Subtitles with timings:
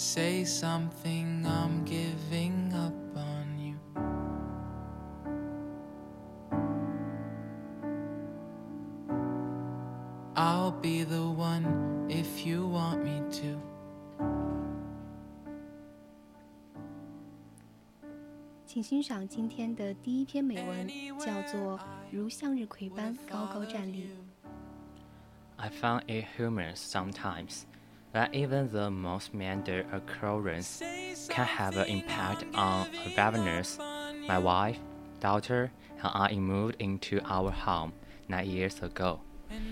[0.00, 3.76] Say something, I'm giving up on you.
[10.36, 13.58] I'll be the one if you want me to.
[18.66, 20.86] 请欣赏今天的第一篇美文，
[21.18, 21.78] 叫做《
[22.10, 24.04] 如向日葵般高高站立》。
[25.56, 27.62] I found it humorous sometimes
[28.12, 30.82] that even the most mundane occurrence
[31.28, 33.78] can have an impact on a governess.
[34.26, 34.78] My wife,
[35.20, 35.70] daughter,
[36.02, 37.92] and I moved into our home
[38.28, 39.20] nine years ago,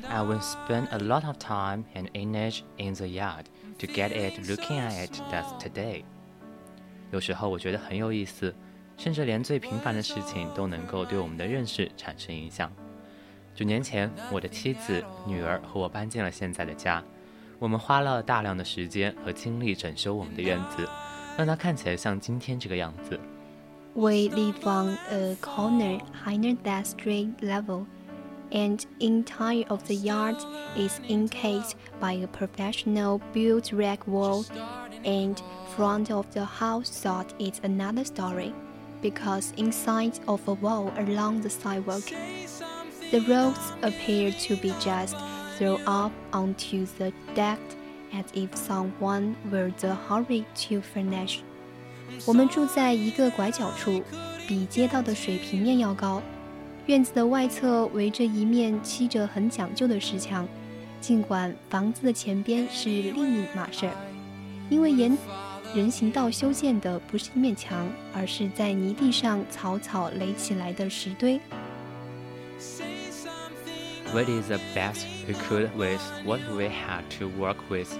[0.08, 4.38] and we spent a lot of time and energy in the yard to get it
[4.48, 6.04] looking at it as today.
[7.10, 8.54] 有时候我觉得很有意思。
[8.96, 12.70] 甚至连最平凡的事情都能够对我们的认识产生影响。
[13.52, 17.02] 九年前，我的妻子、女儿和我搬进了现在的家。
[17.58, 20.88] 我们花了大量的时间和精力整修我们的院子，
[21.36, 23.18] 让它看起来像今天这个样子。
[23.94, 27.86] We live on a corner higher than street level,
[28.50, 30.36] and entire of the yard
[30.76, 34.44] is encased by a professional built rag wall,
[35.04, 35.36] and
[35.76, 38.52] front of the house thought it's another story
[39.00, 42.02] because inside of a wall along the sidewalk,
[43.10, 45.14] the roads appear to be just
[45.59, 47.57] Throw up onto the deck
[48.13, 51.39] as if someone were the hurry to finish.
[52.25, 54.01] 我们住在一个拐角处，
[54.47, 56.21] 比街道的水平面要高。
[56.85, 60.47] 院子的外侧围着一面砌着很讲究的石墙，
[61.01, 63.93] 尽管房子的前边是另一码事儿，
[64.69, 65.17] 因为沿
[65.75, 71.37] 人行道修建的不是一面墙，而是在泥地上草草垒起来的石堆。
[74.14, 77.98] We did the best we could with what we had to work with,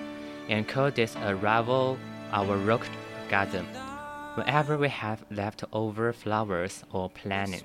[0.48, 1.96] and called this a rival
[2.32, 2.86] our rock
[3.28, 3.64] garden.
[4.36, 7.62] Whenever we have leftover flowers or plants,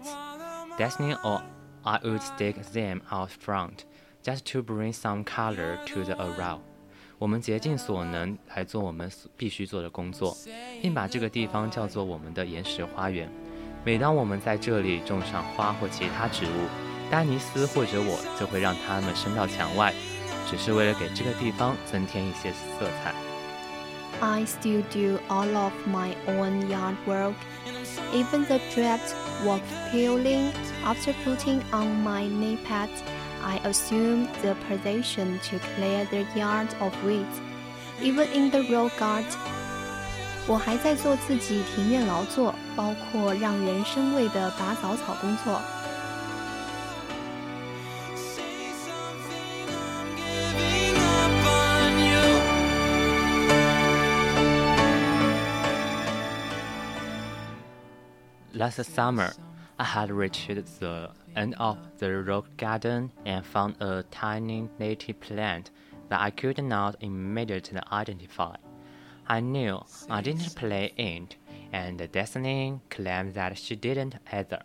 [0.77, 1.41] Destiny or
[1.83, 3.85] I would stick them out front,
[4.23, 6.59] just to bring some color to the array.
[7.17, 10.37] 我们竭尽所能来做我们必须做的工作，
[10.81, 13.29] 并把这个地方叫做我们的岩石花园。
[13.83, 16.67] 每当我们在这里种上花或其他植物，
[17.09, 19.93] 丹尼斯或者我就会让它们伸到墙外，
[20.49, 23.13] 只是为了给这个地方增添一些色彩。
[24.21, 27.33] I still do all of my own yard work,
[28.11, 28.99] even the dreaded
[29.45, 29.61] work
[29.91, 30.51] peeling
[30.83, 33.01] after putting on my knee pads.
[33.41, 37.39] I assume the position to clear the yard of weeds,
[38.01, 39.23] even in the road garden.
[40.47, 45.61] 我还在做自己庭院劳作，包括让人生畏的拔草草工作。
[58.53, 59.33] Last summer,
[59.77, 60.47] I had reached
[60.79, 65.71] the end of the rock garden and found a tiny native plant
[66.09, 68.55] that I could not immediately identify.
[69.27, 71.35] I knew I didn't play it,
[71.71, 74.63] and Destiny claimed that she didn't either.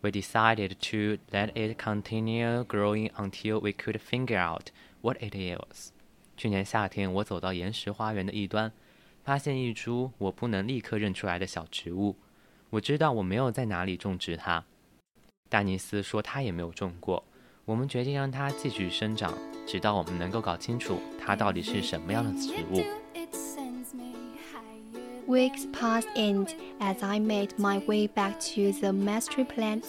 [0.00, 5.90] We decided to let it continue growing until we could figure out what it is.
[6.36, 8.70] 去年夏天，我走到岩石花园的一端，
[9.24, 12.16] 发现一株我不能立刻认出来的小植物。
[12.70, 14.64] 我知道我没有在哪里种植它。
[15.48, 17.22] 丹尼斯说他也没有种过。
[17.64, 19.32] 我们决定让它继续生长，
[19.66, 22.84] 直到我们能够搞清楚它到底是什么样的植物。
[25.26, 26.46] Weeks passed, and
[26.80, 29.84] as I made my way back to the master plant,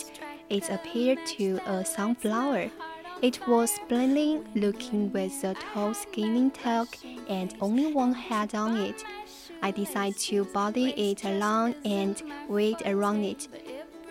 [0.47, 2.69] it appeared to a sunflower.
[3.21, 6.87] It was splendid looking with a tall skinny tail
[7.27, 9.03] and only one head on it.
[9.61, 12.15] I decided to body it along and
[12.47, 13.47] wait around it.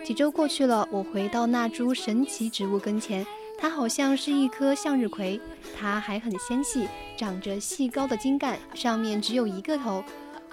[0.03, 3.25] 几周过去了，我回到那株神奇植物跟前，
[3.57, 5.39] 它好像是一颗向日葵，
[5.79, 6.87] 它还很纤细，
[7.17, 10.03] 长着细高的茎干，上面只有一个头。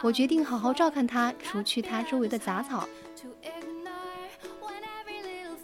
[0.00, 2.88] 我决定好好照看它，除去它周围的杂草。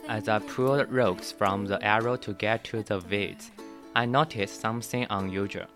[0.07, 3.49] As I pulled roots from the arrow to get to the weeds,
[3.93, 5.67] I noticed something unusual.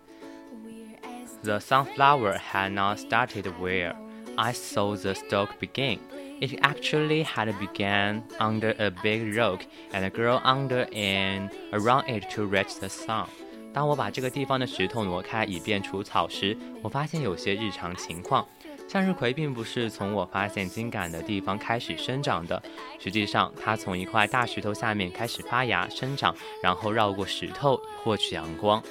[1.44, 3.95] The sunflower had not started where
[4.36, 6.00] I saw the stalk begin.
[6.39, 9.62] It actually had begun under a big rock
[9.92, 13.28] and grow under and around it to reach the sun.
[13.74, 18.45] 当我把这个地方的石头挪开以便除草时，我发现有些日常情况。
[18.88, 22.62] 向日葵并不是从我发现茎秆的地方开始生长的，
[23.00, 28.81] 实际上它从一块大石头下面开始发芽生长，然后绕过石头获取阳光。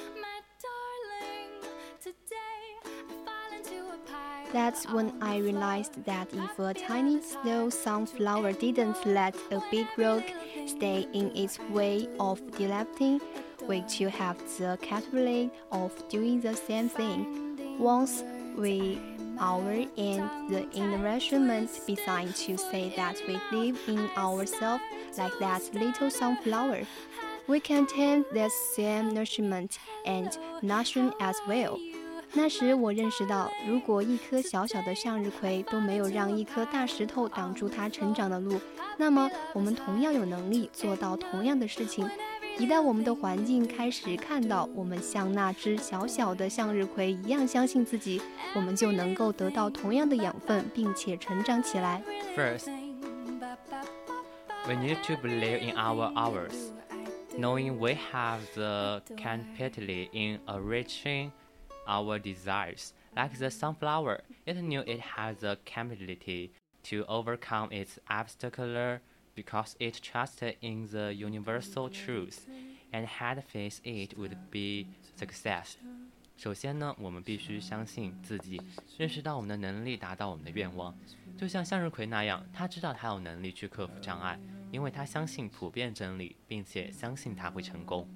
[4.53, 10.23] That's when I realized that if a tiny slow sunflower didn't let a big rock
[10.65, 13.19] stay in its way of developing,
[13.67, 17.77] we too have the capability of doing the same thing.
[17.77, 18.23] Once
[18.55, 18.99] we
[19.39, 24.83] our and the environment designed to say that we live in ourselves
[25.17, 26.83] like that little sunflower.
[27.47, 31.79] We can tend the same nourishment and nourishment as well.
[32.33, 38.59] 那时我认识到，如果一颗小小的向日葵都没有让一颗大石头挡住它成长的路，
[38.97, 42.07] 那么我们同样有能力做到同样的事情。
[42.59, 48.21] 一旦我们的环境开始看到我们像那只小小的向日葵一样相信自己，
[48.55, 52.01] 我们就能够得到同样的养分，并且成长起来。
[52.35, 52.67] First,
[54.67, 56.71] we need to believe in our hours,
[57.37, 61.31] knowing we have the capacity in a reaching
[61.86, 62.92] our desires.
[63.14, 66.52] Like the sunflower, it knew it had the capability
[66.84, 69.00] to overcome its obstacle
[69.34, 72.46] because it trusted in the universal truth
[72.92, 75.76] and had faith it would be success.
[76.38, 78.60] 首先呢，我们必须相信自己，
[78.98, 80.96] 认识到我们的能力达到我们的愿望。
[81.38, 84.38] 就像向日葵那样，他知道他有能力去克服障碍，
[84.70, 88.08] 因为他相信普遍真理，并且相信他会成功。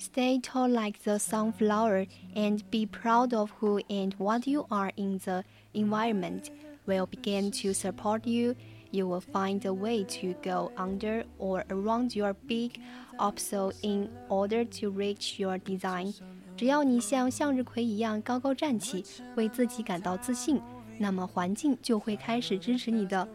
[0.00, 5.18] Stay tall like the sunflower and be proud of who and what you are in
[5.24, 5.42] the
[5.72, 6.50] environment
[6.86, 8.54] will begin to support you.
[8.90, 12.78] You will find a way to go under or around your big
[13.18, 16.14] obstacle in order to reach your design.
[16.56, 19.04] 只要你像向日葵一样高高站起，
[19.34, 20.60] 为自己感到自信，
[20.98, 23.26] 那么环境就会开始支持你的。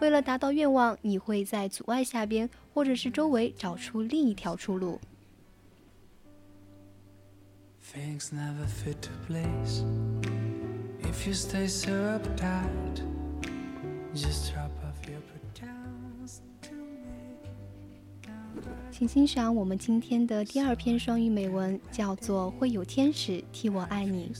[0.00, 5.00] 为了达到愿望，你会在阻碍下边或者是周围找出另一条出路。
[7.86, 9.82] Things never fit to place.
[11.00, 13.02] If you stay so uptight,
[14.14, 17.36] just drop off your pretends to me.
[18.90, 24.32] 请欣赏我们今天的第二篇双语美文，叫做《会有天使替我爱你》。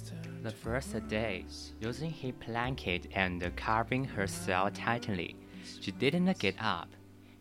[0.43, 1.45] The first day,
[1.81, 5.37] using his blanket and carving herself tightly,
[5.81, 6.89] she didn't get up.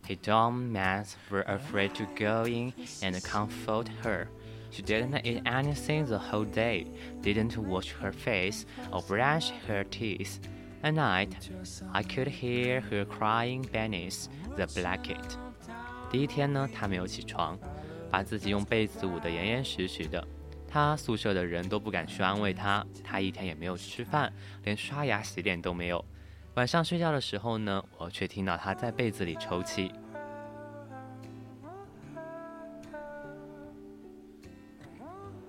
[0.06, 4.28] His dumb men were afraid to go in and comfort her.
[4.69, 6.87] She didn't eat anything the whole day,
[7.21, 10.39] didn't wash her face or brush her teeth.
[10.83, 11.31] At night,
[11.91, 15.37] I could hear her crying beneath the blanket.
[16.11, 17.57] 第一天呢，她没有起床，
[18.11, 20.25] 把自己用被子捂得严严实实的。
[20.67, 24.31] 她宿舍的人都不敢去安慰她，她一天也没有吃饭，
[24.63, 26.03] 连刷牙洗脸都没有。
[26.55, 29.91] 晚上睡觉的时候呢，我却听到她在被子里抽泣。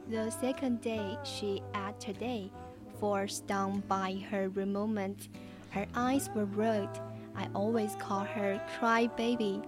[0.10, 2.52] The second day she ate today,
[3.00, 5.30] forced down by her removement.
[5.72, 6.90] Her eyes were red.
[7.36, 9.62] I always call her cry baby.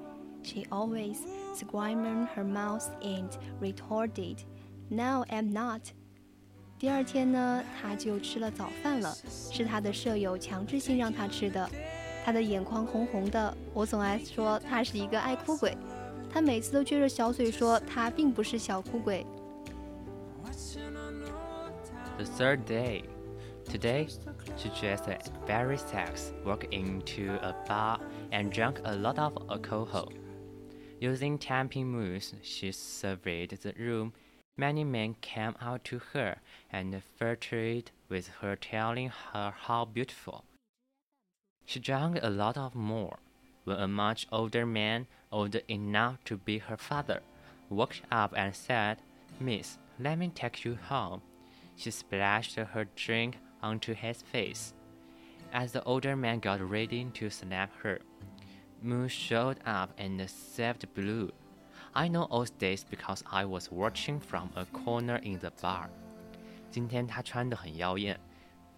[0.44, 1.18] She always
[1.56, 4.44] squirmed her mouth and retorted,
[4.90, 5.82] No, I'm not.
[6.78, 9.16] 第二天呢，她就吃了早饭了，
[9.52, 11.68] 是她的舍友强制性让她吃的。
[12.24, 15.76] 她的眼眶红红的，我总爱说她是一个爱哭鬼。
[16.30, 19.26] 她每次都撅着小嘴说她并不是小哭鬼。
[22.21, 23.05] the third day.
[23.65, 24.07] Today,
[24.59, 25.09] she dressed
[25.47, 27.99] very sex, walked into a bar,
[28.31, 30.13] and drank a lot of alcohol.
[31.01, 34.13] Using tapping moves, she surveyed the room.
[34.59, 36.37] Many men came out to her
[36.71, 40.45] and flirted with her, telling her how beautiful.
[41.65, 43.21] She drank a lot of more.
[43.65, 47.23] When a much older man, old enough to be her father,
[47.71, 48.99] walked up and said,
[49.41, 51.23] Miss, let me take you home.
[51.80, 54.74] She splashed her drink onto his face.
[55.52, 58.00] As the older man got ready to slap her,
[58.82, 61.32] Moon showed up and saved Blue.
[61.94, 65.90] I know all this because I was watching from a corner in the bar.
[66.70, 68.20] 今天她穿得很妖艳，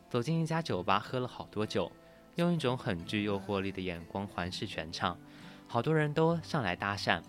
[0.09, 1.91] 走进一家酒吧喝了好多酒，
[2.35, 5.17] 用一种很具诱惑力的眼光环视全场，
[5.67, 7.21] 好多人都上来搭讪。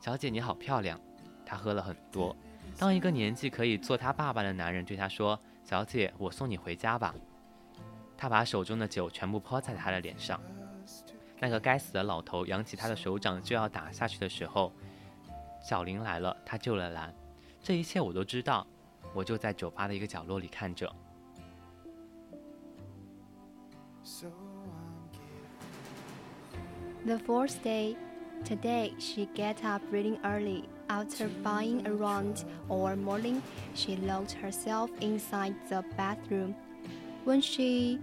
[0.00, 1.00] 小姐你好漂亮。
[1.44, 2.36] 她喝了很多。
[2.77, 7.13] 当一个年纪可以做他爸爸的男人对她说：“小姐，我送你回家吧。
[8.17, 10.39] 他把手中的酒全部泼在他的脸上。
[11.39, 14.71] 那个该死的老头扬起他的手掌就要打下去的时候，
[15.59, 17.13] 小林来了，他救了兰。
[17.63, 18.65] 这一切我都知道，
[19.13, 20.91] 我就在酒吧的一个角落里看着。
[27.03, 27.95] The fourth day,
[28.45, 30.65] today she get up really early.
[30.90, 33.42] After buying around all morning,
[33.74, 36.54] she locked herself inside the bathroom.
[37.24, 37.98] When she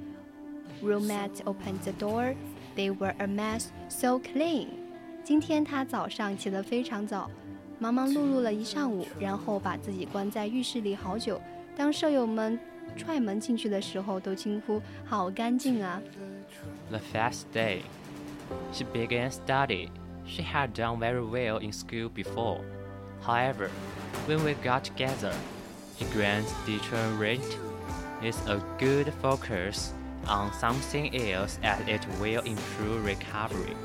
[0.81, 2.35] roommate opened the door,
[2.75, 4.67] they were a mess, so clean.
[5.23, 7.31] 今天她早上起得非常早，
[7.79, 11.39] 忙忙碌碌了一上午，然后把自己关在浴室里好久。
[11.77, 12.59] 当舍友们
[12.97, 16.01] 踹门进去的时候，都惊呼：“好干净啊！”
[16.91, 17.79] The first day,
[18.73, 19.87] she began study.
[20.25, 22.59] She had done very well in school before.
[23.25, 23.69] However,
[24.27, 25.33] when we got together,
[25.97, 27.43] she grants determined
[28.21, 29.91] is a good focus
[30.27, 33.75] on something else as it will improve recovery.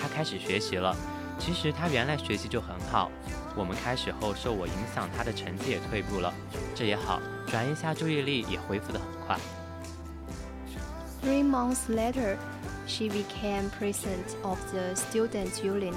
[0.00, 0.96] 她开始学习了。
[1.38, 3.10] 其实她原来学习就很好。
[3.54, 6.32] 我们开始后受我影响，她的成绩也退步了。
[6.74, 9.38] 这也好，转移一下注意力也恢复得很快。
[11.22, 12.36] Three months later,
[12.86, 15.94] she became president of the student union.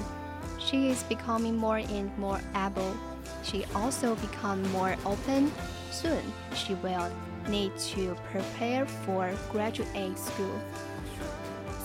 [0.58, 2.94] She is becoming more and more able.
[3.42, 5.50] She also become more open.
[5.90, 6.22] Soon,
[6.54, 7.10] she will
[7.48, 10.60] need to prepare for graduate school.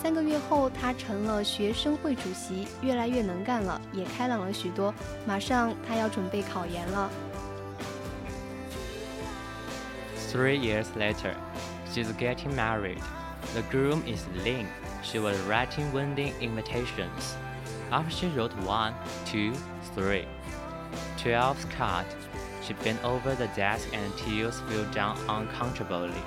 [0.02, 4.94] 三个月后，她成了学生会主席，越来越能干了，也开朗了许多。
[5.26, 7.10] 马上，她要准备考研了。
[10.30, 11.34] Three years later,
[11.92, 13.00] she's getting married.
[13.54, 14.66] The groom is Lin.
[15.02, 17.34] She was writing wedding invitations.
[17.90, 19.52] After she wrote one, two,
[19.94, 20.26] three,
[21.16, 22.14] twelve cards,
[22.62, 26.22] she bent over the desk and tears fell down uncontrollably.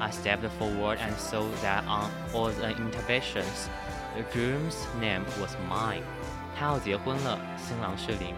[0.00, 3.68] I stepped forward and saw that on all the invitations,
[4.16, 6.02] the groom's name was mine.
[6.58, 8.34] 他要结婚了，新郎是林。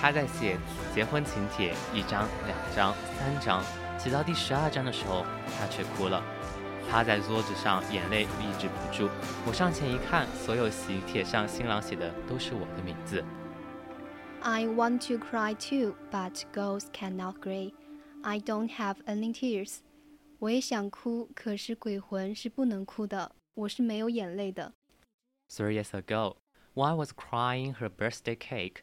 [0.00, 0.56] 他在写
[0.94, 3.62] 结婚请帖，一张、两张、三张，
[3.98, 5.24] 写到第十二章的时候，
[5.58, 6.22] 他却哭了，
[6.90, 9.08] 趴在桌子上，眼泪抑制不住。
[9.46, 13.22] 我上前一看，所有喜帖上新郎写的都是我的名字。
[14.40, 17.72] I want to cry too, but ghosts cannot cry.
[18.22, 19.78] I don't have any tears.
[20.38, 23.32] 我也想哭，可是鬼魂是不能哭的。
[23.54, 24.72] 我是没有眼泪的。
[25.50, 26.36] Three years ago,
[26.74, 28.82] when I was crying her birthday cake,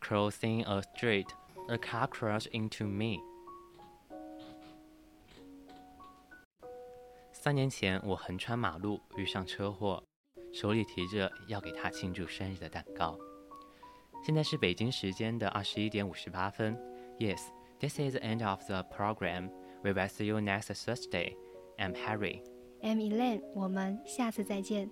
[0.00, 1.28] crossing a street,
[1.68, 3.18] a car crashed into me.
[7.43, 10.01] 三年前，我横穿马路遇上车祸，
[10.53, 13.19] 手里提着要给他庆祝生日的蛋糕。
[14.25, 16.73] 现在是北京时间的二十一点五十八分。
[17.19, 17.41] Yes,
[17.81, 19.49] this is the end of the program.
[19.83, 21.35] We will see you next Thursday.
[21.77, 22.43] I'm Harry.
[22.81, 24.89] I'm Elaine，我们下次再见。